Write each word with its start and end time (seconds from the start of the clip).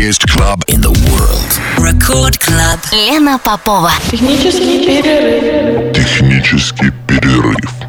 biggest 0.00 0.26
club 0.28 0.62
in 0.68 0.80
the 0.80 0.90
world. 1.10 1.50
Record 1.78 2.40
Club. 2.40 2.80
Лена 2.90 3.38
Попова. 3.38 3.92
Технический 4.10 4.86
перерыв. 4.86 5.94
Технический 5.94 6.90
перерыв. 7.06 7.79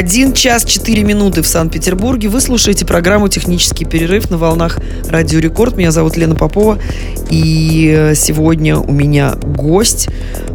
Один 0.00 0.32
час 0.32 0.64
четыре 0.64 1.04
минуты 1.04 1.42
в 1.42 1.46
Санкт-Петербурге. 1.46 2.30
Вы 2.30 2.40
слушаете 2.40 2.86
программу 2.86 3.28
«Технический 3.28 3.84
перерыв» 3.84 4.30
на 4.30 4.38
волнах 4.38 4.78
Радио 5.10 5.40
Рекорд. 5.40 5.76
Меня 5.76 5.90
зовут 5.90 6.16
Лена 6.16 6.34
Попова. 6.34 6.78
И 7.28 7.94
э, 7.94 8.14
сегодня 8.14 8.78
у 8.78 8.92
меня 8.92 9.34
гость. 9.34 10.08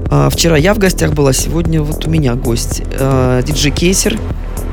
А, 0.10 0.32
вчера 0.32 0.58
я 0.58 0.74
в 0.74 0.80
гостях 0.80 1.14
была, 1.14 1.32
сегодня 1.32 1.84
вот 1.84 2.08
у 2.08 2.10
меня 2.10 2.34
гость. 2.34 2.82
А, 3.00 3.44
диджей 3.44 3.70
Кейсер. 3.70 4.18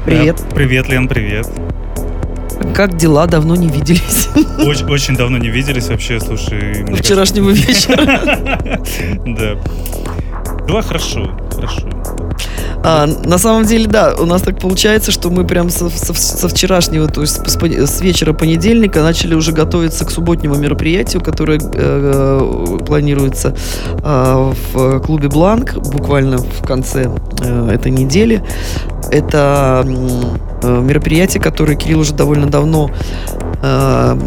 Привет. 0.07 0.37
Да, 0.37 0.55
привет, 0.57 0.89
Лен, 0.89 1.07
привет. 1.07 1.47
Как 2.75 2.97
дела? 2.97 3.27
Давно 3.27 3.55
не 3.55 3.69
виделись. 3.69 4.29
Очень, 4.59 4.87
очень 4.87 5.17
давно 5.17 5.37
не 5.37 5.51
виделись 5.51 5.89
вообще, 5.89 6.19
слушай. 6.19 6.97
Вчерашнего 6.97 7.51
вечера. 7.51 8.81
Да. 9.27 10.67
Дела 10.67 10.81
хорошо, 10.81 11.39
хорошо. 11.55 12.02
А, 12.85 13.07
на 13.07 13.39
самом 13.39 13.65
деле, 13.65 13.87
да, 13.87 14.15
у 14.19 14.27
нас 14.27 14.43
так 14.43 14.59
получается, 14.59 15.13
что 15.13 15.31
мы 15.31 15.45
прям 15.45 15.71
со, 15.71 15.89
со, 15.89 16.15
со 16.15 16.49
вчерашнего, 16.49 17.07
то 17.07 17.21
есть 17.21 17.49
с, 17.49 17.57
с 17.57 18.01
вечера 18.01 18.33
понедельника 18.33 19.03
начали 19.03 19.35
уже 19.35 19.53
готовиться 19.53 20.05
к 20.05 20.11
субботнему 20.11 20.57
мероприятию, 20.57 21.23
которое 21.23 21.59
э, 21.59 21.63
э, 21.65 22.79
планируется 22.85 23.55
э, 24.03 24.53
в 24.73 25.01
клубе 25.01 25.29
Бланк 25.29 25.75
буквально 25.75 26.39
в 26.39 26.67
конце 26.67 27.11
э, 27.41 27.71
этой 27.71 27.93
недели. 27.93 28.43
Это 29.11 29.87
э, 29.87 30.81
мероприятие, 30.81 31.41
которое 31.41 31.77
Кирилл 31.77 32.01
уже 32.01 32.15
довольно 32.15 32.49
давно 32.49 32.91
э, 33.63 34.19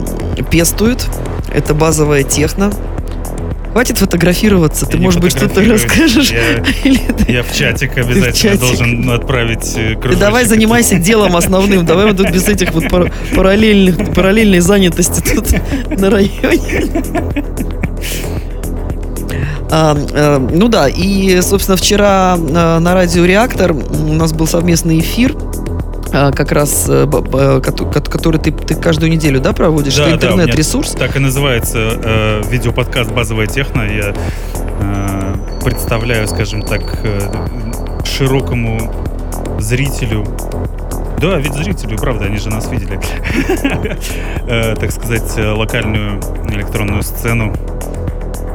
пестует. 0.50 1.08
Это 1.54 1.74
базовая 1.74 2.24
техно, 2.24 2.72
Хватит 3.76 3.98
фотографироваться, 3.98 4.86
ты, 4.86 4.98
может 4.98 5.20
быть, 5.20 5.32
что-то 5.32 5.62
расскажешь. 5.62 6.32
Я, 6.32 7.04
я 7.28 7.44
в 7.44 7.54
чатик 7.54 7.92
обязательно 7.98 8.32
в 8.32 8.34
чатик. 8.34 8.60
должен 8.62 9.10
отправить 9.10 9.74
э, 9.76 9.96
кружочек. 9.96 10.12
Ты 10.14 10.16
давай 10.16 10.46
занимайся 10.46 10.96
делом 10.96 11.36
основным, 11.36 11.86
давай 11.86 12.06
вот 12.06 12.16
тут 12.16 12.30
без 12.32 12.48
этих 12.48 12.74
вот 12.74 12.86
параллельных, 13.36 14.14
параллельной 14.14 14.62
занятости 14.62 15.20
тут 15.20 15.52
на 16.00 16.10
районе. 16.10 16.90
А, 19.70 19.98
а, 20.14 20.40
ну 20.40 20.70
да, 20.70 20.88
и, 20.88 21.42
собственно, 21.42 21.76
вчера 21.76 22.38
а, 22.38 22.80
на 22.80 22.94
радио 22.94 23.26
«Реактор» 23.26 23.74
у 23.74 24.14
нас 24.14 24.32
был 24.32 24.48
совместный 24.48 25.00
эфир 25.00 25.36
как 26.16 26.52
раз, 26.52 26.86
э, 26.88 27.06
который 27.62 28.40
ты, 28.40 28.52
ты 28.52 28.76
каждую 28.76 29.12
неделю, 29.12 29.42
да, 29.42 29.54
проводишь? 29.54 29.96
Да, 29.96 30.12
интернет-ресурс? 30.12 30.94
Да, 30.94 31.00
так 31.08 31.16
и 31.18 31.20
называется 31.20 31.78
э, 31.78 32.42
видеоподкаст 32.50 33.12
«Базовая 33.12 33.48
техно». 33.48 33.82
Я 33.82 34.14
э, 34.80 35.36
представляю, 35.64 36.28
скажем 36.28 36.62
так, 36.62 36.82
э, 37.04 37.20
широкому 38.06 38.94
зрителю 39.60 40.26
Да, 41.20 41.38
ведь 41.38 41.54
зрители, 41.54 41.96
правда, 41.98 42.26
они 42.26 42.38
же 42.38 42.50
нас 42.50 42.70
видели. 42.70 43.00
Э, 44.48 44.76
так 44.76 44.92
сказать, 44.92 45.38
локальную 45.38 46.22
электронную 46.50 47.02
сцену. 47.02 47.54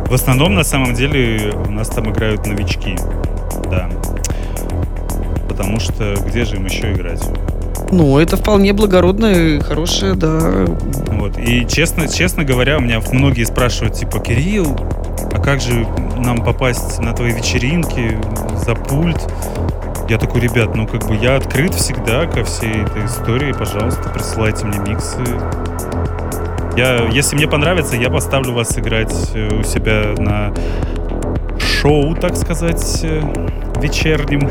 В 0.07 0.15
основном, 0.15 0.55
на 0.55 0.65
самом 0.65 0.95
деле, 0.95 1.53
у 1.67 1.71
нас 1.73 1.89
там 1.89 2.11
играют 2.11 2.47
новички. 2.47 2.97
Да. 3.71 3.91
Потому 5.61 5.79
что 5.79 6.15
где 6.27 6.47
же 6.47 6.57
им 6.57 6.65
еще 6.65 6.91
играть? 6.91 7.23
Ну, 7.93 8.19
это 8.19 8.39
вполне 8.39 8.73
благородное, 8.73 9.61
хорошее, 9.61 10.15
да. 10.15 10.65
Вот. 11.11 11.37
И 11.37 11.67
честно, 11.69 12.09
честно 12.09 12.45
говоря, 12.45 12.79
у 12.79 12.81
меня 12.81 13.03
многие 13.13 13.45
спрашивают, 13.45 13.93
типа, 13.93 14.21
Кирилл, 14.21 14.75
а 15.31 15.39
как 15.39 15.61
же 15.61 15.87
нам 16.17 16.43
попасть 16.43 16.99
на 16.99 17.13
твои 17.13 17.33
вечеринки 17.33 18.19
за 18.65 18.75
пульт? 18.75 19.21
Я 20.09 20.17
такой, 20.17 20.41
ребят, 20.41 20.75
ну 20.75 20.87
как 20.87 21.07
бы 21.07 21.15
я 21.15 21.37
открыт 21.37 21.75
всегда 21.75 22.25
ко 22.25 22.43
всей 22.43 22.83
этой 22.83 23.05
истории, 23.05 23.53
пожалуйста, 23.53 24.09
присылайте 24.09 24.65
мне 24.65 24.79
миксы. 24.79 25.21
Я, 26.75 27.07
если 27.13 27.37
мне 27.37 27.47
понравится, 27.47 27.97
я 27.97 28.09
поставлю 28.09 28.55
вас 28.55 28.79
играть 28.79 29.15
э, 29.35 29.55
у 29.55 29.63
себя 29.63 30.15
на 30.17 30.55
шоу, 31.59 32.15
так 32.15 32.35
сказать, 32.37 33.01
э, 33.03 33.21
вечерним. 33.81 34.49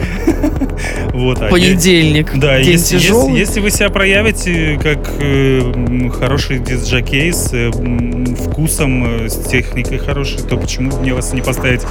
вот, 1.14 1.42
а 1.42 1.50
Понедельник. 1.50 2.38
Да, 2.38 2.60
день 2.60 2.72
если, 2.72 2.96
если, 2.96 3.38
если 3.38 3.60
вы 3.60 3.72
себя 3.72 3.90
проявите 3.90 4.80
как 4.82 5.10
э, 5.20 6.10
хороший 6.18 6.60
дисджокей 6.60 7.34
с 7.34 7.54
э, 7.54 7.72
вкусом, 7.72 9.24
э, 9.26 9.30
с 9.30 9.48
техникой 9.48 9.98
хорошей, 9.98 10.40
то 10.40 10.58
почему 10.58 10.96
мне 10.98 11.14
вас 11.14 11.34
не 11.34 11.42
поставить 11.42 11.82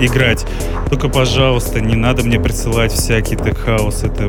играть? 0.00 0.44
Только, 0.90 1.08
пожалуйста, 1.08 1.80
не 1.80 1.94
надо 1.94 2.22
мне 2.22 2.40
присылать 2.40 2.92
всякий 2.92 3.36
тех 3.36 3.58
хаус. 3.58 4.04
Это, 4.04 4.24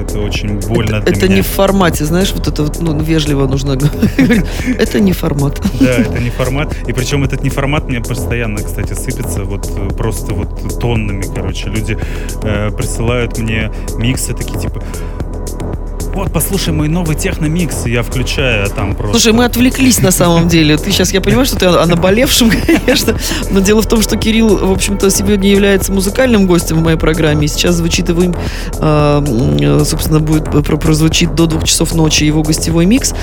это 0.00 0.18
очень 0.20 0.58
больно 0.60 0.96
это, 0.96 1.06
для 1.06 1.12
это 1.12 1.26
меня. 1.26 1.36
не 1.36 1.42
в 1.42 1.46
формате, 1.46 2.04
знаешь, 2.04 2.32
вот 2.32 2.48
это 2.48 2.62
вот, 2.62 2.80
ну, 2.80 2.98
вежливо 3.00 3.46
нужно 3.46 3.78
Это 4.78 5.00
не 5.00 5.12
формат. 5.12 5.60
Да, 5.80 5.90
это 5.90 6.18
не 6.18 6.30
формат. 6.30 6.74
И 6.88 6.92
причем 6.92 7.24
этот 7.24 7.42
не 7.42 7.50
формат 7.50 7.88
мне 7.88 8.00
постоянно, 8.00 8.62
кстати, 8.62 8.94
сыпется 8.94 9.44
вот 9.44 9.70
э, 9.76 9.88
просто 9.94 10.34
вот 10.34 10.78
тоннами, 10.80 11.24
короче. 11.34 11.68
Люди 11.68 11.98
э, 12.42 12.70
присылают 12.70 13.38
мне 13.38 13.70
миксы 13.96 14.34
такие 14.34 14.58
типа 14.58 14.82
вот, 16.14 16.32
послушай 16.32 16.74
мой 16.74 16.88
новый 16.88 17.14
техно-микс, 17.14 17.86
я 17.86 18.02
включаю, 18.02 18.68
там 18.68 18.94
просто... 18.94 19.18
Слушай, 19.18 19.32
мы 19.32 19.44
отвлеклись 19.44 20.00
на 20.00 20.10
самом 20.10 20.48
деле. 20.48 20.76
Ты 20.76 20.90
сейчас, 20.90 21.12
я 21.12 21.20
понимаю, 21.20 21.46
что 21.46 21.56
ты 21.56 21.66
о 21.66 21.86
наболевшем, 21.86 22.50
конечно, 22.66 23.16
но 23.50 23.60
дело 23.60 23.82
в 23.82 23.86
том, 23.86 24.02
что 24.02 24.16
Кирилл, 24.16 24.58
в 24.58 24.72
общем-то, 24.72 25.10
сегодня 25.10 25.50
является 25.50 25.92
музыкальным 25.92 26.46
гостем 26.46 26.78
в 26.78 26.82
моей 26.82 26.98
программе, 26.98 27.46
сейчас 27.46 27.76
звучит 27.76 28.08
его, 28.08 28.34
э, 28.78 29.82
собственно, 29.84 30.20
будет 30.20 30.50
прозвучит 30.80 31.34
до 31.34 31.46
двух 31.46 31.64
часов 31.64 31.94
ночи 31.94 32.24
его 32.24 32.42
гостевой 32.42 32.86
микс, 32.86 33.14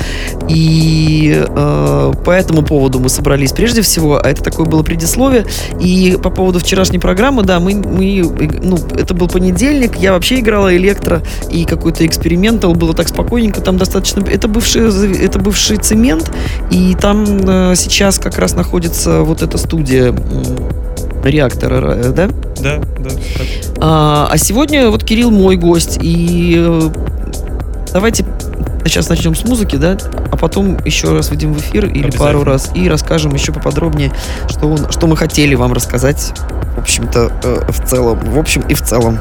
и 0.48 1.44
э, 1.46 2.14
по 2.24 2.32
этому 2.32 2.62
поводу 2.62 3.00
мы 3.00 3.10
собрались 3.10 3.52
прежде 3.52 3.82
всего, 3.82 4.18
а 4.18 4.30
это 4.30 4.44
такое 4.44 4.66
было 4.66 4.84
предисловие, 4.84 5.46
и 5.82 6.18
по 6.22 6.30
поводу 6.30 6.60
вчерашней 6.60 7.00
программы, 7.00 7.44
да, 7.44 7.60
мы, 7.60 7.76
мы 7.76 8.24
ну, 8.62 8.78
это 8.96 9.14
был 9.14 9.28
понедельник, 9.28 9.98
я 9.98 10.14
вообще 10.14 10.40
играла 10.40 10.76
электро 10.76 11.22
и 11.52 11.66
какой-то 11.66 12.06
экспериментал 12.06 12.77
было 12.78 12.94
так 12.94 13.08
спокойненько, 13.08 13.62
там 13.62 13.78
достаточно... 13.78 14.22
Это 14.22 14.48
бывший, 14.48 14.88
это 15.18 15.40
бывший 15.40 15.78
цемент, 15.78 16.32
и 16.72 16.96
там 16.96 17.26
э, 17.26 17.74
сейчас 17.76 18.20
как 18.20 18.38
раз 18.38 18.56
находится 18.56 19.22
вот 19.22 19.42
эта 19.42 19.58
студия 19.58 20.14
реактора, 21.24 21.96
э, 21.96 22.12
да? 22.12 22.28
Да, 22.60 22.80
да. 23.00 23.10
А, 23.80 24.30
а 24.32 24.38
сегодня 24.38 24.90
вот 24.90 25.04
Кирилл 25.04 25.32
мой 25.32 25.56
гость, 25.58 26.00
и 26.02 26.56
э, 26.58 26.90
давайте 27.94 28.26
сейчас 28.86 29.10
начнем 29.10 29.36
с 29.36 29.44
музыки, 29.44 29.76
да, 29.76 29.98
а 30.32 30.38
потом 30.38 30.78
еще 30.86 31.14
раз 31.14 31.30
выйдем 31.30 31.54
в 31.54 31.60
эфир 31.60 31.86
или 31.86 32.12
пару 32.12 32.44
раз 32.44 32.72
и 32.74 32.88
расскажем 32.90 33.34
еще 33.34 33.52
поподробнее, 33.52 34.12
что, 34.50 34.68
он, 34.68 34.90
что 34.92 35.08
мы 35.08 35.18
хотели 35.18 35.56
вам 35.56 35.74
рассказать, 35.74 36.34
в 36.76 36.80
общем-то, 36.80 37.32
э, 37.44 37.72
в 37.72 37.88
целом, 37.88 38.20
в 38.20 38.38
общем 38.38 38.62
и 38.68 38.74
в 38.74 38.82
целом. 38.82 39.20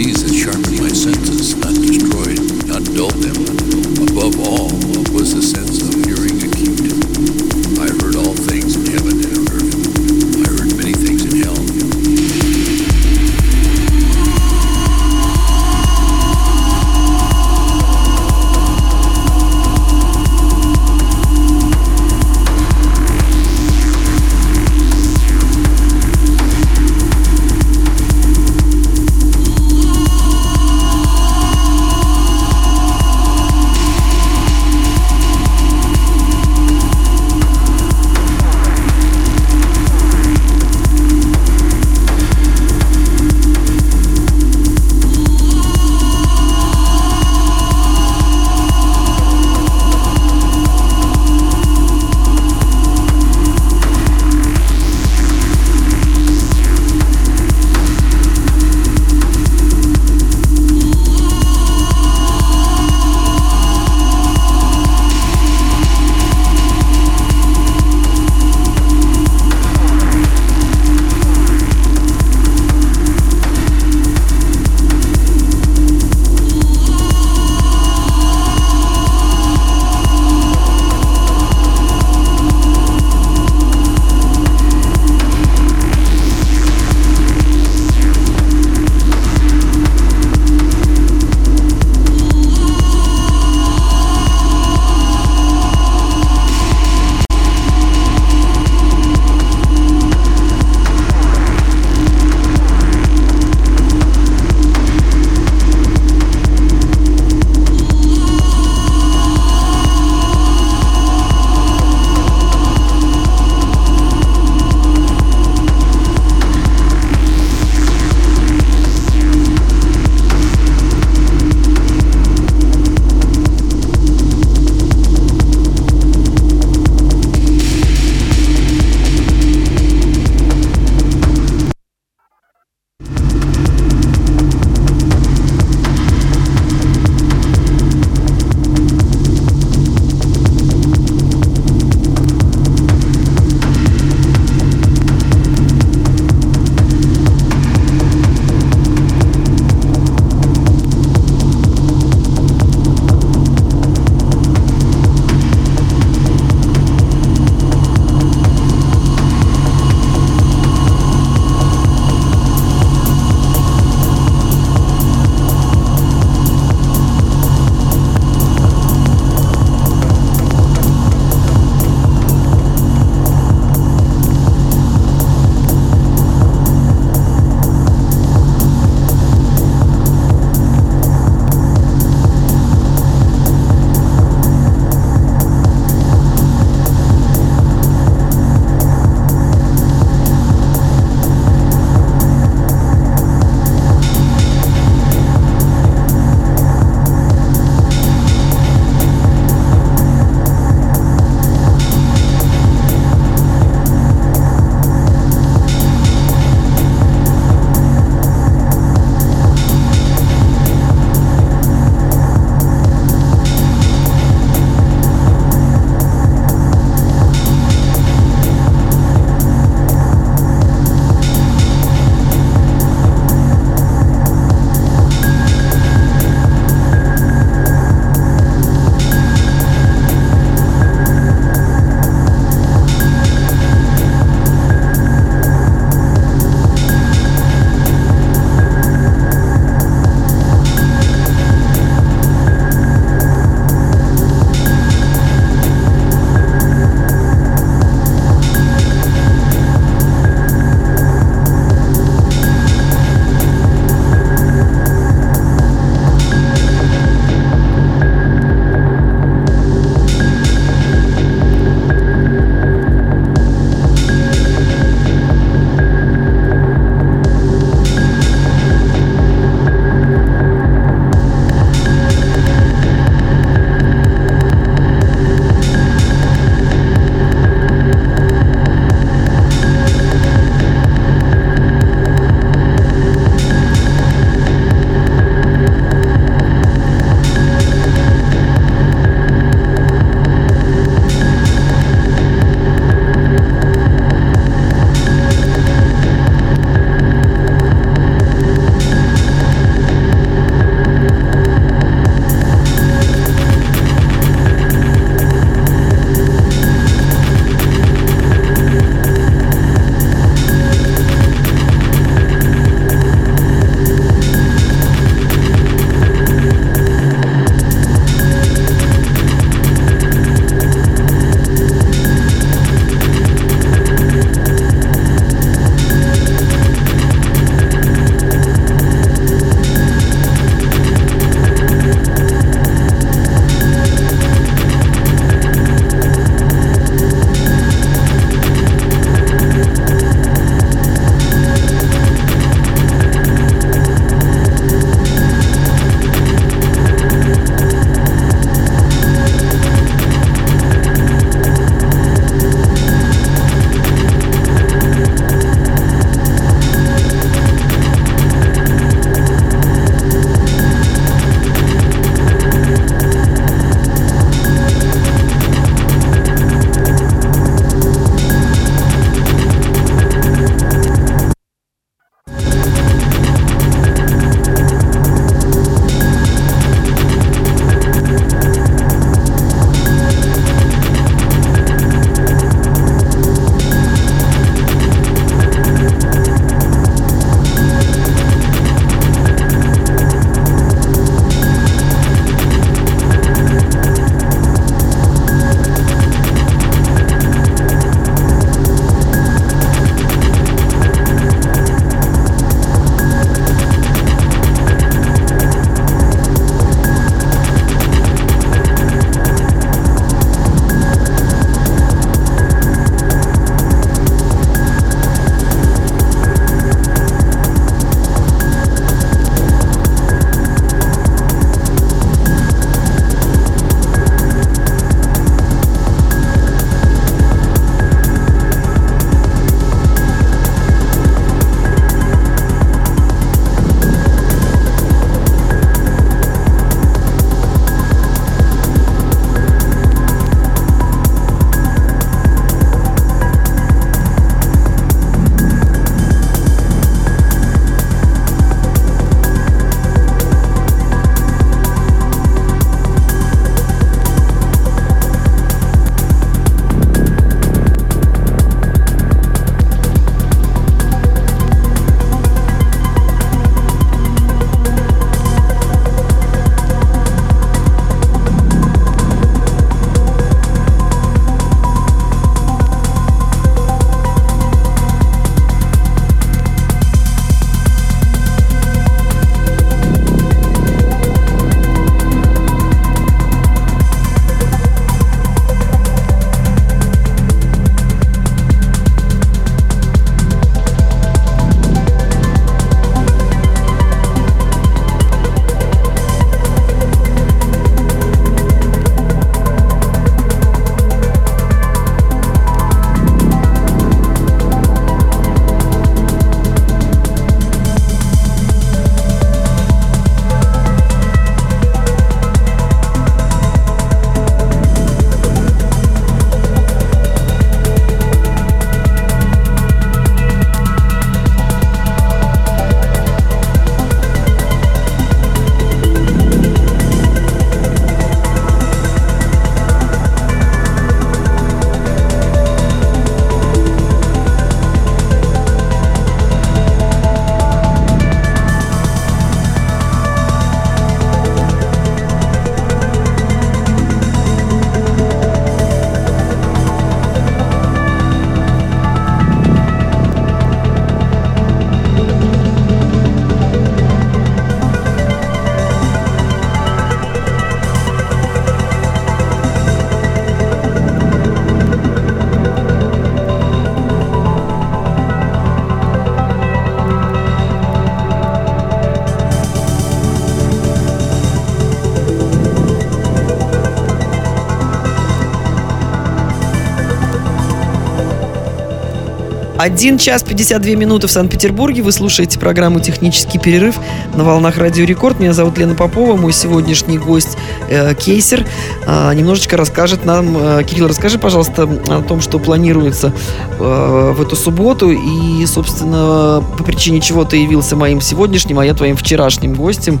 1 579.62 579.96
час 579.98 580.24
52 580.24 580.74
минуты 580.74 581.06
в 581.06 581.12
Санкт-Петербурге. 581.12 581.82
Вы 581.82 581.92
слушаете 581.92 582.36
программу 582.36 582.80
«Технический 582.80 583.38
перерыв» 583.38 583.78
на 584.12 584.24
волнах 584.24 584.58
Радио 584.58 584.84
Рекорд. 584.84 585.20
Меня 585.20 585.32
зовут 585.32 585.56
Лена 585.56 585.76
Попова. 585.76 586.16
Мой 586.16 586.32
сегодняшний 586.32 586.98
гость 586.98 587.38
э, 587.68 587.94
Кейсер 587.94 588.44
э, 588.84 589.14
немножечко 589.14 589.56
расскажет 589.56 590.04
нам... 590.04 590.36
Э, 590.36 590.64
Кирилл, 590.64 590.88
расскажи, 590.88 591.16
пожалуйста, 591.16 591.62
о 591.62 592.02
том, 592.02 592.20
что 592.20 592.40
планируется 592.40 593.12
э, 593.60 594.12
в 594.16 594.20
эту 594.20 594.34
субботу. 594.34 594.90
И, 594.90 595.46
собственно, 595.46 596.42
по 596.58 596.64
причине 596.64 597.00
чего 597.00 597.24
ты 597.24 597.36
явился 597.36 597.76
моим 597.76 598.00
сегодняшним, 598.00 598.58
а 598.58 598.66
я 598.66 598.74
твоим 598.74 598.96
вчерашним 598.96 599.54
гостем. 599.54 600.00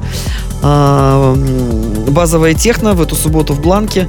Э, 0.64 1.36
базовая 2.08 2.54
техно 2.54 2.94
в 2.94 3.00
эту 3.00 3.14
субботу 3.14 3.52
в 3.52 3.60
Бланке. 3.60 4.08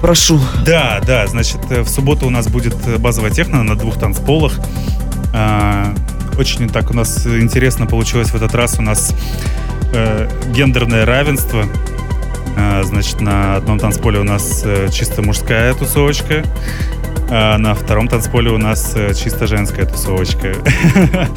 Прошу. 0.00 0.40
Да, 0.64 1.00
да, 1.06 1.26
значит, 1.26 1.60
э, 1.70 1.82
в 1.82 1.88
субботу 1.88 2.26
у 2.26 2.30
нас 2.30 2.48
будет 2.48 2.74
э, 2.86 2.96
базовая 2.96 3.30
техно 3.30 3.62
на 3.62 3.76
двух 3.76 3.98
танцполах. 3.98 4.58
А, 5.34 5.94
очень 6.38 6.68
так 6.68 6.90
у 6.90 6.94
нас 6.94 7.26
интересно 7.26 7.86
получилось 7.86 8.30
в 8.30 8.34
этот 8.34 8.54
раз. 8.54 8.78
У 8.78 8.82
нас 8.82 9.14
э, 9.92 10.28
гендерное 10.54 11.04
равенство. 11.04 11.66
А, 12.56 12.82
значит, 12.82 13.20
на 13.20 13.56
одном 13.56 13.78
танцполе 13.78 14.20
у 14.20 14.24
нас 14.24 14.62
э, 14.64 14.88
чисто 14.92 15.22
мужская 15.22 15.74
тусовочка, 15.74 16.44
а 17.30 17.58
на 17.58 17.74
втором 17.74 18.08
танцполе 18.08 18.50
у 18.50 18.58
нас 18.58 18.92
э, 18.94 19.14
чисто 19.14 19.46
женская 19.46 19.86
тусовочка. 19.86 20.54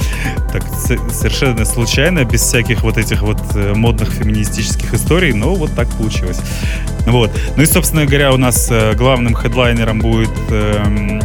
Так, 0.54 0.64
совершенно 1.12 1.66
случайно, 1.66 2.26
без 2.26 2.42
всяких 2.42 2.84
вот 2.84 3.00
этих 3.00 3.24
вот 3.24 3.42
э, 3.56 3.74
модных 3.74 4.12
феминистических 4.12 4.94
историй, 4.94 5.34
но 5.34 5.56
вот 5.56 5.74
так 5.74 5.88
получилось. 5.88 6.40
Вот. 7.08 7.32
Ну 7.56 7.64
и, 7.64 7.66
собственно 7.66 8.06
говоря, 8.06 8.32
у 8.32 8.38
нас 8.38 8.72
главным 8.96 9.34
хедлайнером 9.34 10.00
будет 10.00 10.30
эм, 10.52 11.20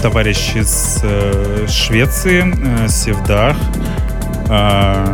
товарищ 0.00 0.54
из 0.54 1.02
Швеции, 1.70 2.88
Севдах. 2.88 3.58
А, 4.48 5.04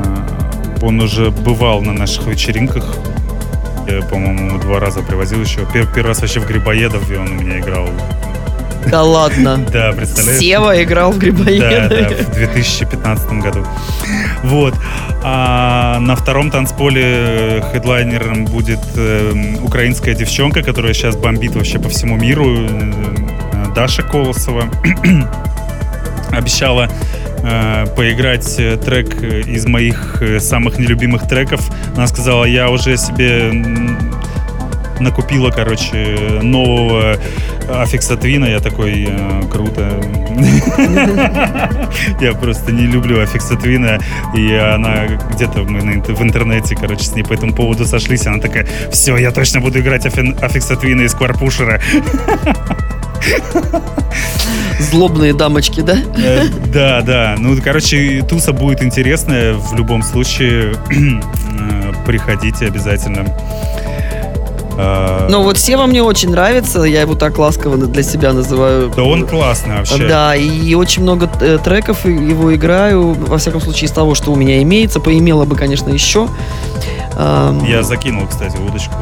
он 0.82 1.00
уже 1.00 1.30
бывал 1.30 1.80
на 1.82 1.92
наших 1.92 2.26
вечеринках. 2.26 2.96
Я, 3.88 4.02
по-моему, 4.02 4.58
два 4.58 4.80
раза 4.80 5.00
привозил 5.00 5.40
еще. 5.40 5.60
Пер- 5.72 5.86
Первый 5.94 6.08
раз 6.08 6.20
вообще 6.20 6.40
в 6.40 6.46
Грибоедове 6.46 7.18
он 7.18 7.28
у 7.28 7.34
меня 7.34 7.58
играл. 7.60 7.88
Да 8.86 9.02
ладно. 9.02 9.58
Да, 9.72 9.92
представляешь? 9.92 10.40
Сева 10.40 10.82
играл 10.82 11.12
в 11.12 11.18
Да, 11.18 11.20
грибоеда. 11.20 11.88
да, 11.88 12.08
в 12.24 12.34
2015 12.34 13.32
году. 13.42 13.66
Вот. 14.44 14.74
А 15.24 15.98
на 16.00 16.16
втором 16.16 16.50
танцполе 16.50 17.02
э, 17.04 17.60
хедлайнером 17.72 18.44
будет 18.44 18.78
э, 18.96 19.32
украинская 19.62 20.14
девчонка, 20.14 20.62
которая 20.62 20.92
сейчас 20.94 21.16
бомбит 21.16 21.54
вообще 21.56 21.78
по 21.78 21.88
всему 21.88 22.16
миру. 22.16 22.46
э, 22.60 22.92
Даша 23.74 24.02
Колосова. 24.02 24.64
Обещала 26.30 26.88
э, 27.42 27.86
поиграть 27.96 28.58
э, 28.58 28.76
трек 28.76 29.22
из 29.22 29.66
моих 29.66 30.22
э, 30.22 30.40
самых 30.40 30.78
нелюбимых 30.78 31.28
треков. 31.28 31.60
Она 31.94 32.06
сказала, 32.06 32.44
я 32.44 32.70
уже 32.70 32.96
себе 32.96 33.52
накупила, 35.00 35.50
короче, 35.50 36.40
нового 36.42 37.16
аффикса 37.68 38.16
Твина. 38.16 38.46
Я 38.46 38.60
такой, 38.60 39.06
э, 39.08 39.42
круто. 39.50 40.00
Я 42.20 42.32
просто 42.32 42.72
не 42.72 42.86
люблю 42.86 43.20
аффикса 43.20 43.56
Твина. 43.56 43.98
И 44.34 44.52
она 44.54 45.06
где-то 45.32 45.60
мы 45.64 46.00
в 46.00 46.22
интернете, 46.22 46.76
короче, 46.76 47.04
с 47.04 47.14
ней 47.14 47.22
по 47.22 47.34
этому 47.34 47.52
поводу 47.54 47.84
сошлись. 47.84 48.26
Она 48.26 48.38
такая, 48.38 48.66
все, 48.90 49.16
я 49.16 49.30
точно 49.30 49.60
буду 49.60 49.80
играть 49.80 50.06
аффикса 50.06 50.76
Твина 50.76 51.02
из 51.02 51.14
Кварпушера. 51.14 51.80
Злобные 54.78 55.34
дамочки, 55.34 55.80
да? 55.80 55.96
Э, 56.16 56.46
Да, 56.72 57.02
да. 57.02 57.34
Ну, 57.38 57.56
короче, 57.62 58.22
туса 58.28 58.52
будет 58.52 58.82
интересная. 58.82 59.54
В 59.54 59.74
любом 59.74 60.02
случае, 60.02 60.74
э, 60.90 61.92
приходите 62.06 62.66
обязательно. 62.66 63.26
А, 64.80 65.26
Ну 65.28 65.42
вот 65.42 65.58
Сева 65.58 65.86
мне 65.86 66.02
очень 66.02 66.30
нравится, 66.30 66.82
я 66.84 67.00
его 67.00 67.16
так 67.16 67.36
ласково 67.38 67.76
для 67.76 68.02
себя 68.04 68.32
называю. 68.32 68.92
Да 68.94 69.02
он 69.02 69.26
классный 69.26 69.76
вообще. 69.78 70.06
Да, 70.06 70.36
и 70.36 70.72
очень 70.74 71.02
много 71.02 71.28
э, 71.40 71.58
треков 71.62 72.04
его 72.04 72.54
играю, 72.54 73.14
во 73.14 73.38
всяком 73.38 73.60
случае, 73.60 73.86
из 73.86 73.90
того, 73.92 74.14
что 74.14 74.30
у 74.30 74.36
меня 74.36 74.62
имеется, 74.62 75.00
поимела 75.00 75.44
бы, 75.44 75.56
конечно, 75.56 75.90
еще. 75.90 76.28
Я 77.66 77.82
закинул, 77.82 78.28
кстати, 78.28 78.56
удочку. 78.56 78.94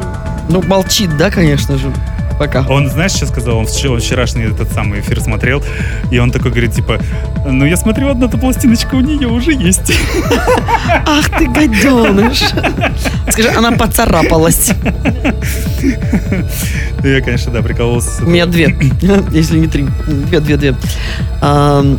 Ну, 0.48 0.62
молчит, 0.62 1.14
да, 1.18 1.30
конечно 1.30 1.76
же, 1.76 1.92
пока. 2.38 2.66
Он, 2.68 2.88
знаешь, 2.88 3.12
что 3.12 3.26
сказал? 3.26 3.58
Он 3.58 3.66
вчера- 3.66 3.92
он 3.94 4.00
вчерашний 4.00 4.44
этот 4.44 4.72
самый 4.72 5.00
эфир 5.00 5.20
смотрел, 5.20 5.62
и 6.10 6.18
он 6.18 6.30
такой 6.30 6.50
говорит, 6.50 6.72
типа, 6.72 6.98
ну, 7.46 7.64
я 7.64 7.76
смотрю, 7.76 8.08
одна-то 8.10 8.38
пластиночка 8.38 8.94
у 8.96 9.00
нее 9.00 9.28
уже 9.28 9.52
есть. 9.52 9.92
Ах 11.06 11.28
ты, 11.38 11.46
гаденыш. 11.46 12.42
Скажи, 13.30 13.50
она 13.56 13.72
поцарапалась. 13.72 14.72
Я, 17.02 17.20
конечно, 17.20 17.52
да, 17.52 17.62
прикололся. 17.62 18.22
У 18.24 18.28
меня 18.28 18.46
две, 18.46 18.76
если 19.32 19.58
не 19.58 19.68
три. 19.68 19.86
Две, 20.06 20.40
две, 20.40 20.56
две. 20.56 20.74
Э, 21.40 21.96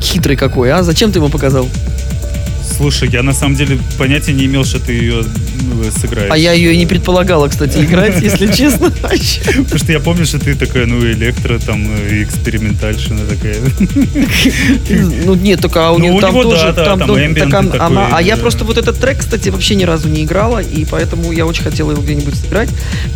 Хитрый 0.00 0.36
какой, 0.36 0.72
а? 0.72 0.82
Зачем 0.82 1.12
ты 1.12 1.18
ему 1.18 1.28
показал? 1.28 1.68
Слушай, 2.82 3.10
я 3.10 3.22
на 3.22 3.32
самом 3.32 3.54
деле 3.54 3.78
понятия 3.96 4.32
не 4.32 4.46
имел, 4.46 4.64
что 4.64 4.80
ты 4.80 4.92
ее 4.92 5.22
ну, 5.62 5.84
сыграешь. 6.00 6.32
А 6.32 6.36
я 6.36 6.52
ее 6.52 6.74
и 6.74 6.76
не 6.76 6.84
предполагала, 6.84 7.46
кстати, 7.46 7.78
играть, 7.78 8.20
если 8.20 8.46
честно. 8.52 8.90
Потому 8.90 9.78
что 9.78 9.92
я 9.92 10.00
помню, 10.00 10.26
что 10.26 10.40
ты 10.40 10.56
такая, 10.56 10.86
ну, 10.86 10.98
электро, 11.00 11.60
там, 11.60 11.84
и 11.84 12.24
экспериментальщина 12.24 13.20
такая. 13.24 13.54
Ну 15.24 15.34
нет, 15.34 15.60
только 15.60 15.88
а 15.88 15.92
у 15.92 15.98
Ну, 15.98 16.04
нее 16.04 16.12
у 16.14 16.20
там 16.20 16.34
него, 16.34 16.42
тоже, 16.42 16.72
там, 16.72 17.02
она- 17.02 18.08
а 18.16 18.20
я 18.20 18.36
просто 18.36 18.64
вот 18.64 18.76
этот 18.78 18.98
трек, 18.98 19.18
кстати, 19.18 19.48
вообще 19.50 19.76
ни 19.76 19.84
разу 19.84 20.08
не 20.08 20.24
играла, 20.24 20.58
и 20.58 20.84
поэтому 20.84 21.30
я 21.30 21.46
очень 21.46 21.62
хотела 21.62 21.92
его 21.92 22.02
где-нибудь 22.02 22.34
сыграть. 22.34 22.70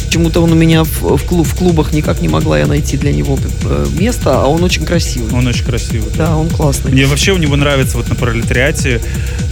Почему-то 0.04 0.40
он 0.42 0.52
у 0.52 0.54
меня 0.54 0.84
в 0.84 1.54
клубах 1.56 1.92
никак 1.92 2.20
не 2.20 2.28
могла 2.28 2.58
я 2.58 2.66
найти 2.66 2.96
для 2.96 3.12
него 3.12 3.36
э, 3.64 3.86
место, 3.98 4.42
а 4.42 4.46
он 4.46 4.62
очень 4.62 4.84
красивый. 4.84 5.32
Он 5.32 5.46
очень 5.46 5.64
красивый. 5.64 6.08
Да, 6.16 6.36
он 6.36 6.48
классный. 6.50 6.92
Мне 6.92 7.06
вообще 7.06 7.32
у 7.32 7.38
него 7.38 7.56
нравится 7.56 7.96
вот 7.96 8.08
на 8.08 8.14
пролетариате 8.14 9.00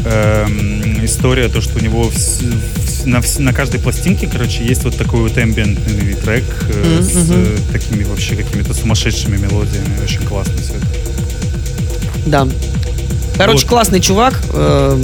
эм, 0.04 1.04
история, 1.04 1.48
то, 1.48 1.60
что 1.60 1.78
у 1.78 1.82
него 1.82 2.04
вс- 2.04 2.42
вс- 2.42 3.06
на, 3.06 3.20
на 3.42 3.52
каждой 3.52 3.80
пластинке, 3.80 4.28
короче, 4.30 4.64
есть 4.64 4.84
вот 4.84 4.96
такой 4.96 5.20
вот 5.20 5.36
эмбиентный 5.38 6.14
трек 6.14 6.44
э, 6.70 7.00
Мгм, 7.00 7.04
с 7.04 7.30
э, 7.30 7.56
такими 7.72 8.04
вообще 8.04 8.36
какими-то 8.36 8.74
сумасшедшими 8.74 9.36
мелодиями. 9.36 10.02
Очень 10.02 10.22
классно 10.22 10.54
все 10.62 10.74
это. 10.74 10.86
Да. 12.26 12.48
Короче, 13.36 13.62
Вот. 13.64 13.68
классный 13.68 14.00
чувак. 14.00 14.40
э, 14.52 15.02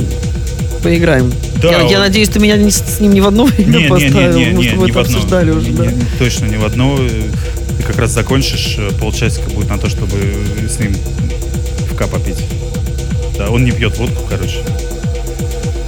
поиграем. 0.83 1.31
Да, 1.61 1.71
я, 1.73 1.81
я 1.83 1.97
он- 1.99 2.05
надеюсь, 2.05 2.31
ты 2.31 2.39
меня 2.41 2.57
не 2.57 2.71
с, 2.71 3.01
ним 3.01 3.13
ни 3.13 3.21
в 3.21 3.27
одно 3.27 3.45
время 3.47 3.77
Не, 3.77 3.83
не, 3.83 3.89
поставил. 3.89 4.39
не, 4.39 4.45
не, 4.47 4.53
не, 4.53 4.69
тобой 4.71 4.87
не 4.87 4.93
в 4.93 4.97
это 4.97 5.01
одно. 5.01 5.17
обсуждали 5.17 5.51
уже, 5.51 5.69
Не- 5.71 5.77
да. 5.77 5.87
не- 5.87 6.03
Точно 6.19 6.47
не 6.47 6.57
в 6.57 6.65
одно. 6.65 6.97
Ты 6.97 7.83
как 7.83 7.99
раз 7.99 8.13
закончишь, 8.13 8.77
э, 8.79 8.91
полчасика 8.99 9.51
будет 9.51 9.69
на 9.69 9.77
то, 9.77 9.91
чтобы 9.91 10.17
с 10.69 10.79
ним 10.79 10.95
в 11.91 11.95
попить. 12.07 12.39
Да, 13.41 13.51
он 13.51 13.65
не 13.65 13.71
пьет 13.71 13.97
водку, 13.97 14.23
короче. 14.29 14.59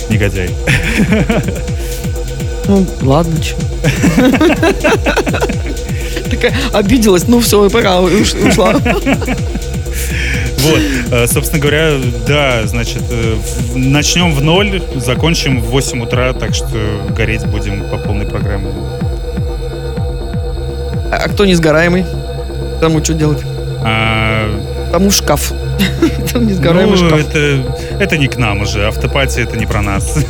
Негодяй. 0.09 0.49
Ну, 2.69 2.87
ладно, 3.03 3.35
что. 3.43 3.57
Такая 6.31 6.55
обиделась, 6.73 7.27
ну 7.27 7.41
все, 7.41 7.69
пока 7.69 7.99
уш- 8.01 8.35
ушла. 8.49 8.75
Вот, 10.61 10.81
э, 11.11 11.27
собственно 11.27 11.61
говоря, 11.61 11.95
да, 12.27 12.65
значит, 12.67 13.03
э, 13.11 13.37
начнем 13.75 14.33
в 14.33 14.41
ноль, 14.43 14.81
закончим 14.95 15.61
в 15.61 15.65
8 15.71 16.03
утра, 16.05 16.33
так 16.35 16.55
что 16.55 16.67
гореть 17.11 17.45
будем 17.47 17.83
по 17.91 17.97
полной 17.99 18.27
программе. 18.27 18.69
А 21.11 21.29
кто 21.29 21.45
несгораемый? 21.45 22.05
Тому 22.81 23.03
что 23.03 23.13
делать? 23.15 23.41
А, 23.85 24.49
Тому 24.93 25.11
шкаф. 25.11 25.53
Там 26.33 26.47
несгораемый 26.47 26.99
ну, 26.99 27.09
шкаф. 27.09 27.21
это, 27.21 27.77
это 27.99 28.19
не 28.19 28.29
к 28.29 28.37
нам 28.37 28.63
уже, 28.63 28.87
автопатия 28.87 29.43
это 29.43 29.57
не 29.57 29.67
про 29.67 29.83
нас. 29.83 30.19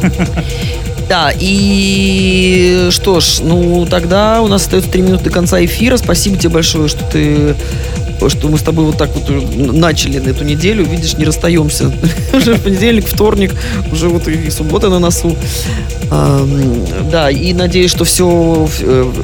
Да, 1.09 1.31
и 1.39 2.89
что 2.91 3.21
ж, 3.21 3.41
ну 3.43 3.85
тогда 3.85 4.41
у 4.41 4.47
нас 4.47 4.63
остается 4.63 4.91
три 4.91 5.03
минуты 5.03 5.25
до 5.25 5.31
конца 5.31 5.63
эфира. 5.63 5.99
Спасибо 5.99 6.39
тебе 6.39 6.49
большое, 6.49 6.89
что 6.89 7.05
ты 7.05 7.55
что 8.29 8.49
мы 8.49 8.59
с 8.59 8.63
тобой 8.63 8.85
вот 8.85 8.97
так 8.97 9.11
вот 9.15 9.31
начали 9.57 10.19
на 10.19 10.31
эту 10.31 10.45
неделю. 10.45 10.85
Видишь, 10.85 11.15
не 11.15 11.25
расстаемся. 11.25 11.93
Уже 12.33 12.57
понедельник, 12.57 13.07
вторник, 13.07 13.55
уже 13.93 14.09
вот 14.09 14.29
и 14.29 14.51
суббота 14.51 14.89
на 14.89 14.99
носу. 14.99 15.37
Да, 17.11 17.31
и 17.31 17.53
надеюсь, 17.55 17.91
что 17.91 18.05
все, 18.05 18.69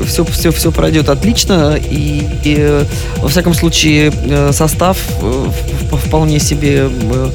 все, 0.06 0.24
все, 0.24 0.50
все 0.50 0.72
пройдет 0.72 1.08
отлично. 1.08 1.78
И, 1.78 2.22
и, 2.44 2.84
во 3.18 3.28
всяком 3.28 3.54
случае, 3.54 4.12
э, 4.24 4.52
состав 4.52 4.98
э, 5.20 5.46
вполне 6.06 6.38
себе 6.38 6.88
э, 6.90 7.30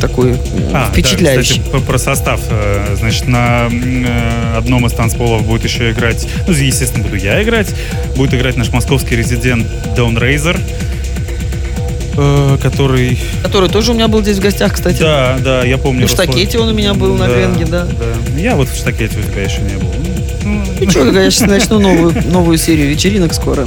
такой 0.00 0.32
э, 0.32 0.36
А, 0.72 0.88
впечатляющий. 0.92 1.58
Да, 1.58 1.64
кстати, 1.64 1.84
про- 1.84 1.98
состав. 1.98 2.40
Э, 2.50 2.94
Значит, 2.98 3.28
на 3.28 3.68
э, 3.70 4.56
одном 4.56 4.86
из 4.86 4.92
танцполов 4.92 5.44
будет 5.46 5.64
еще 5.64 5.90
играть, 5.90 6.26
ну, 6.46 6.52
естественно, 6.52 7.04
буду 7.04 7.16
я 7.16 7.42
играть. 7.42 7.68
Будет 8.16 8.34
играть 8.34 8.56
наш 8.56 8.70
московский 8.70 9.16
резидент 9.16 9.66
Dawn 9.96 10.14
Razor. 10.18 10.58
э, 12.16 12.58
который... 12.62 13.18
Который 13.42 13.68
тоже 13.68 13.92
у 13.92 13.94
меня 13.94 14.08
был 14.08 14.22
здесь 14.22 14.38
в 14.38 14.40
гостях, 14.40 14.72
кстати. 14.74 15.00
Да, 15.00 15.36
да, 15.42 15.64
я 15.64 15.78
помню. 15.78 16.06
В 16.06 16.10
штакете 16.10 16.58
он 16.58 16.68
у 16.68 16.74
меня 16.74 16.94
был 16.94 17.14
на 17.16 17.26
Гренге, 17.26 17.66
да. 17.66 17.84
да. 17.84 18.40
Я 18.40 18.56
вот 18.56 18.68
в 18.68 18.76
штакете 18.76 19.18
у 19.18 19.22
тебя 19.30 19.42
еще 19.42 19.60
не 19.60 19.74
был. 19.76 19.92
Ну, 20.44 20.62
Ничего, 20.80 21.04
я 21.20 21.30
сейчас 21.30 21.48
начну 21.48 21.78
новую, 21.80 22.14
новую 22.30 22.56
серию 22.56 22.88
вечеринок 22.88 23.34
скоро. 23.34 23.66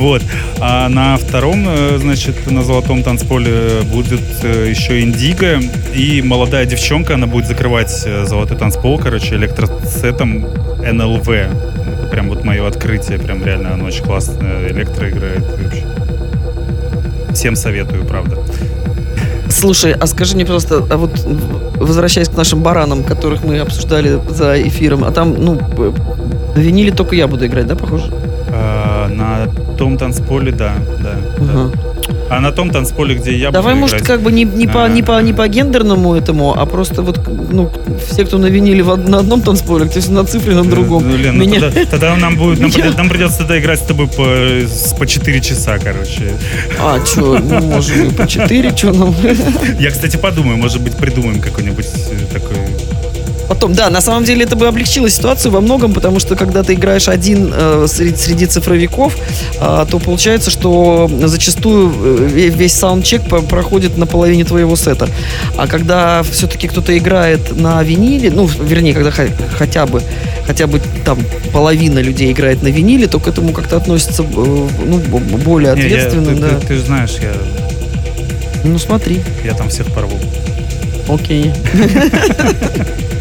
Вот. 0.00 0.22
А 0.60 0.88
на 0.88 1.18
втором, 1.18 1.66
э, 1.68 1.98
значит, 1.98 2.50
на 2.50 2.64
золотом 2.64 3.02
танцполе 3.02 3.82
будет 3.82 4.22
э, 4.42 4.70
еще 4.70 5.02
Индиго. 5.02 5.60
И 5.94 6.22
молодая 6.22 6.64
девчонка, 6.64 7.14
она 7.14 7.26
будет 7.26 7.46
закрывать 7.46 8.04
э, 8.06 8.24
золотой 8.24 8.56
танцпол, 8.56 8.98
короче, 8.98 9.34
электросетом 9.34 10.46
НЛВ. 10.80 11.26
Прям 12.10 12.30
вот 12.30 12.44
мое 12.44 12.66
открытие. 12.66 13.18
Прям 13.18 13.44
реально 13.44 13.74
она 13.74 13.84
очень 13.84 14.02
классно 14.02 14.48
электро 14.70 15.10
играет. 15.10 15.44
Вообще. 15.62 15.84
Всем 17.34 17.54
советую, 17.54 18.06
правда. 18.06 18.38
Слушай, 19.50 19.92
а 19.92 20.06
скажи 20.06 20.34
мне 20.34 20.46
просто, 20.46 20.82
а 20.88 20.96
вот 20.96 21.10
возвращаясь 21.74 22.30
к 22.30 22.36
нашим 22.38 22.62
баранам, 22.62 23.04
которых 23.04 23.44
мы 23.44 23.58
обсуждали 23.58 24.18
за 24.30 24.62
эфиром, 24.62 25.04
а 25.04 25.10
там, 25.10 25.34
ну, 25.34 25.60
на 26.54 26.58
виниле 26.58 26.90
только 26.90 27.16
я 27.16 27.26
буду 27.26 27.44
играть, 27.46 27.66
да, 27.66 27.76
похоже? 27.76 28.10
А, 28.48 29.08
на 29.08 29.46
том 29.80 29.96
танцполе, 29.96 30.52
да, 30.52 30.74
да. 31.02 31.70
А 32.28 32.38
на 32.40 32.52
том 32.52 32.70
танцполе, 32.70 33.14
где 33.14 33.34
я 33.34 33.50
Давай, 33.50 33.72
буду 33.72 33.80
может, 33.80 33.96
играть, 33.96 34.06
как 34.06 34.20
бы 34.20 34.30
не, 34.30 34.44
не, 34.44 34.66
по, 34.66 34.86
не, 34.88 35.02
по, 35.02 35.22
не 35.22 35.32
по 35.32 35.48
гендерному 35.48 36.14
этому, 36.14 36.52
а 36.54 36.66
просто 36.66 37.00
вот, 37.02 37.18
ну, 37.50 37.72
все, 38.06 38.26
кто 38.26 38.36
на 38.36 38.46
виниле 38.46 38.82
в 38.82 38.94
на 38.96 39.20
одном 39.20 39.40
танцполе, 39.40 39.86
кто 39.86 40.00
на 40.12 40.24
цифре 40.26 40.54
на 40.54 40.64
другом. 40.64 41.08
Ну, 41.08 41.16
Лен, 41.16 41.38
ну 41.38 41.44
Меня- 41.44 41.60
тогда, 41.60 41.84
тогда 41.86 42.16
нам 42.16 42.36
будет, 42.36 42.60
нам, 42.60 42.70
придется, 42.72 42.98
нам 42.98 43.08
придется 43.08 43.38
тогда 43.38 43.58
играть 43.58 43.78
с 43.78 43.84
тобой 43.84 44.06
по, 44.06 44.98
по 44.98 45.06
4 45.06 45.40
часа, 45.40 45.78
короче. 45.78 46.34
А, 46.78 47.02
что, 47.06 47.38
ну, 47.38 47.60
можем 47.60 48.08
и 48.08 48.10
по 48.12 48.26
4, 48.26 48.76
что 48.76 48.92
нам... 48.92 49.14
Я, 49.80 49.90
кстати, 49.90 50.18
подумаю, 50.18 50.58
может 50.58 50.82
быть, 50.82 50.98
придумаем 50.98 51.40
какой-нибудь 51.40 51.86
э, 51.86 52.34
такой... 52.34 52.49
Потом, 53.60 53.74
да, 53.74 53.90
на 53.90 54.00
самом 54.00 54.24
деле 54.24 54.44
это 54.44 54.56
бы 54.56 54.66
облегчило 54.66 55.10
ситуацию 55.10 55.52
во 55.52 55.60
многом, 55.60 55.92
потому 55.92 56.18
что 56.18 56.34
когда 56.34 56.62
ты 56.62 56.72
играешь 56.72 57.08
один 57.10 57.52
э, 57.54 57.84
среди, 57.88 58.16
среди 58.16 58.46
цифровиков, 58.46 59.14
а, 59.60 59.84
то 59.84 59.98
получается, 59.98 60.50
что 60.50 61.10
зачастую 61.26 61.90
э, 61.90 62.28
ве- 62.32 62.48
весь 62.48 62.72
саундчек 62.72 63.20
проходит 63.50 63.98
на 63.98 64.06
половине 64.06 64.46
твоего 64.46 64.76
сета. 64.76 65.10
А 65.58 65.66
когда 65.66 66.22
все-таки 66.22 66.68
кто-то 66.68 66.96
играет 66.96 67.54
на 67.54 67.82
виниле, 67.82 68.30
ну, 68.30 68.46
вернее, 68.46 68.94
когда 68.94 69.10
хо- 69.10 69.28
хотя 69.58 69.84
бы 69.84 70.00
хотя 70.46 70.66
бы 70.66 70.80
там 71.04 71.18
половина 71.52 71.98
людей 71.98 72.32
играет 72.32 72.62
на 72.62 72.68
виниле, 72.68 73.08
то 73.08 73.20
к 73.20 73.28
этому 73.28 73.52
как-то 73.52 73.76
относятся 73.76 74.22
э, 74.22 74.26
ну, 74.32 74.98
более 75.44 75.74
Не, 75.74 75.82
я- 75.82 75.86
ответственно, 75.86 76.34
ты, 76.34 76.40
да. 76.40 76.48
ты- 76.60 76.66
ты 76.68 76.78
знаешь, 76.78 77.12
я, 77.20 77.32
Ну 78.64 78.78
смотри, 78.78 79.20
я 79.44 79.52
там 79.52 79.68
всех 79.68 79.92
порву. 79.92 80.16
окей. 81.10 81.52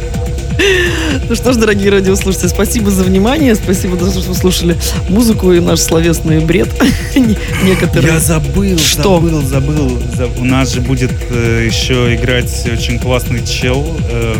Ну 1.29 1.35
что 1.35 1.53
ж, 1.53 1.57
дорогие 1.57 1.89
радиослушатели, 1.89 2.47
спасибо 2.47 2.91
за 2.91 3.03
внимание, 3.03 3.55
спасибо 3.55 3.95
что 3.97 4.19
вы 4.29 4.35
слушали 4.35 4.77
музыку 5.07 5.53
и 5.53 5.59
наш 5.59 5.79
словесный 5.79 6.39
бред 6.39 6.69
Не- 7.15 7.37
некоторые. 7.63 8.13
Я 8.13 8.19
забыл, 8.19 8.77
Что? 8.77 9.15
забыл, 9.21 9.41
забыл. 9.41 9.99
За- 10.17 10.27
У 10.39 10.43
нас 10.43 10.73
же 10.73 10.81
будет 10.81 11.11
э, 11.29 11.65
еще 11.65 12.13
играть 12.15 12.65
очень 12.71 12.99
классный 12.99 13.45
чел, 13.45 13.85
э, 14.11 14.35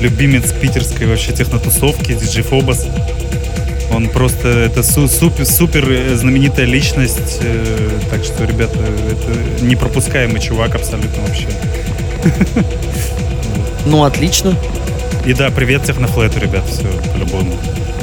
любимец 0.00 0.52
питерской 0.52 1.06
вообще 1.06 1.32
технотусовки, 1.32 2.12
диджей 2.14 2.42
Фобос. 2.42 2.86
Он 3.94 4.08
просто, 4.08 4.48
это 4.48 4.82
су- 4.82 5.08
супер, 5.08 5.46
супер 5.46 5.86
э, 5.90 6.16
знаменитая 6.16 6.66
личность, 6.66 7.38
э, 7.40 7.88
так 8.10 8.24
что, 8.24 8.44
ребята, 8.44 8.78
это 9.10 9.64
непропускаемый 9.64 10.40
чувак 10.40 10.74
абсолютно 10.74 11.22
вообще. 11.26 11.48
Ну, 13.84 14.04
отлично. 14.04 14.56
И 15.24 15.34
да, 15.34 15.50
привет 15.50 15.84
технофлету, 15.84 16.40
ребят, 16.40 16.64
все, 16.68 16.84
по-любому. 17.12 17.52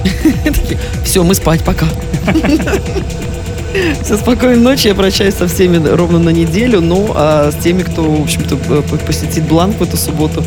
Все, 1.04 1.24
мы 1.24 1.36
спать, 1.36 1.64
пока. 1.66 1.86
Все, 4.04 4.18
спокойной 4.18 4.58
ночи. 4.58 4.88
Я 4.88 4.96
прощаюсь 4.96 5.36
со 5.36 5.48
всеми 5.48 5.86
ровно 5.86 6.20
на 6.20 6.30
неделю. 6.30 6.80
Ну, 6.80 7.12
а 7.14 7.52
с 7.52 7.56
теми, 7.62 7.84
кто, 7.84 8.04
в 8.04 8.22
общем-то, 8.22 8.56
посетит 9.06 9.44
Бланк 9.44 9.78
в 9.80 9.84
эту 9.84 9.98
субботу, 9.98 10.44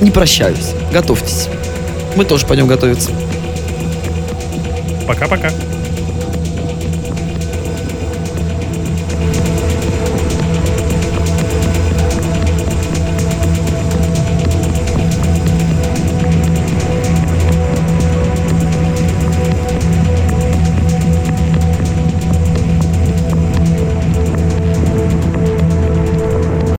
не 0.00 0.10
прощаюсь. 0.10 0.72
Готовьтесь. 0.92 1.48
Мы 2.16 2.24
тоже 2.24 2.44
пойдем 2.44 2.66
готовиться. 2.66 3.10
Пока-пока. 5.06 5.50